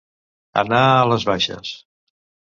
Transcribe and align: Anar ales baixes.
Anar 0.61 0.79
ales 1.01 1.25
baixes. 1.31 1.75